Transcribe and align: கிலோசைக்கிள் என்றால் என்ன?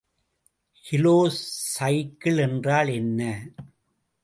கிலோசைக்கிள் 0.85 2.39
என்றால் 2.39 2.87
என்ன? 2.87 3.21